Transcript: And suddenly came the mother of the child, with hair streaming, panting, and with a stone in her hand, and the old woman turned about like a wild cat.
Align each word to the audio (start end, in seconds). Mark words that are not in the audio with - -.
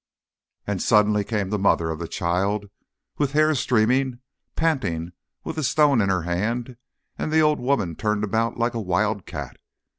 And 0.65 0.81
suddenly 0.81 1.23
came 1.23 1.51
the 1.51 1.59
mother 1.59 1.91
of 1.91 1.99
the 1.99 2.07
child, 2.07 2.65
with 3.19 3.33
hair 3.33 3.53
streaming, 3.53 4.17
panting, 4.55 4.95
and 4.99 5.11
with 5.43 5.59
a 5.59 5.63
stone 5.63 6.01
in 6.01 6.09
her 6.09 6.23
hand, 6.23 6.77
and 7.19 7.31
the 7.31 7.41
old 7.41 7.59
woman 7.59 7.95
turned 7.95 8.23
about 8.23 8.57
like 8.57 8.73
a 8.73 8.81
wild 8.81 9.27
cat. 9.27 9.57